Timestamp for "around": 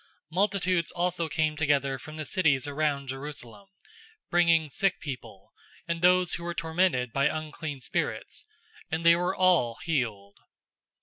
2.65-3.05